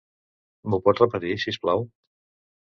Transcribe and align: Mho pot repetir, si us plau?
Mho 0.75 0.79
pot 0.87 1.03
repetir, 1.03 1.37
si 1.45 1.55
us 1.55 1.61
plau? 1.67 1.87